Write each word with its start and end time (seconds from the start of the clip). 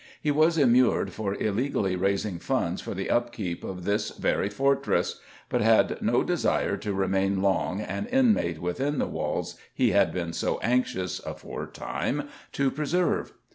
He 0.19 0.31
was 0.31 0.57
immured 0.57 1.13
for 1.13 1.35
illegally 1.35 1.95
raising 1.95 2.39
funds 2.39 2.81
for 2.81 2.95
the 2.95 3.11
upkeep 3.11 3.63
of 3.63 3.83
this 3.83 4.09
very 4.09 4.49
fortress, 4.49 5.19
but 5.47 5.61
had 5.61 6.01
no 6.01 6.23
desire 6.23 6.75
to 6.77 6.91
remain 6.91 7.43
long 7.43 7.81
an 7.81 8.07
inmate 8.07 8.57
within 8.57 8.97
the 8.97 9.05
walls 9.05 9.57
he 9.71 9.91
had 9.91 10.11
been 10.11 10.33
so 10.33 10.57
anxious, 10.63 11.21
aforetime, 11.23 12.27
to 12.53 12.71
preserve. 12.71 13.33